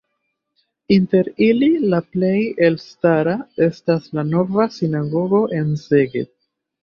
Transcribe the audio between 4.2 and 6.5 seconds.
la nova sinagogo en Szeged.